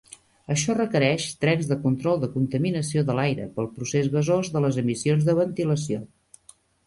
[0.53, 5.29] Això requereix trens de control de contaminació de l'aire pel procés gasós de les emissions
[5.31, 6.01] de ventilació.